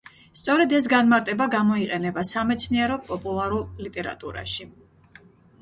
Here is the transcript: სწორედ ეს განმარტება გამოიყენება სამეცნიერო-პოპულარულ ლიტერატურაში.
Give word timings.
სწორედ 0.39 0.71
ეს 0.77 0.87
განმარტება 0.93 1.47
გამოიყენება 1.55 2.23
სამეცნიერო-პოპულარულ 2.31 3.63
ლიტერატურაში. 3.89 4.69